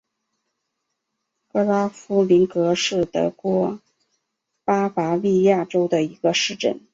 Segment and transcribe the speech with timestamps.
[1.49, 3.79] 格拉夫林格是德国
[4.63, 6.81] 巴伐利亚州的一个市镇。